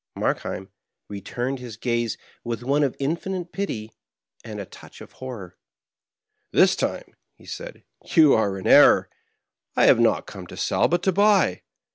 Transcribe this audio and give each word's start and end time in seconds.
Markheim 0.15 0.71
returned 1.09 1.59
his 1.59 1.77
gaze 1.77 2.17
with 2.43 2.63
one 2.63 2.81
of 2.81 2.95
infinite 2.97 3.51
pity, 3.51 3.91
and 4.43 4.59
a 4.59 4.65
touch 4.65 4.99
of 4.99 5.11
horror. 5.11 5.59
"This 6.51 6.75
time," 6.75 7.13
said 7.45 7.83
he, 8.03 8.19
"you 8.19 8.33
are 8.33 8.57
in 8.57 8.65
error. 8.65 9.11
I 9.75 9.85
have 9.85 9.99
not 9.99 10.25
come 10.25 10.47
to 10.47 10.57
sell, 10.57 10.87
but 10.87 11.03
to 11.03 11.11
buy. 11.11 11.61